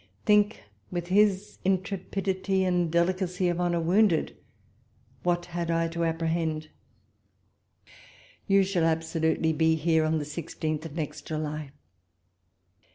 [0.25, 4.35] Think with his intrepidity, and delicacy of honour wounded,
[5.21, 6.69] what I had to apprehend;
[8.47, 11.69] you shall absolutely be here on the sixteenth of next July.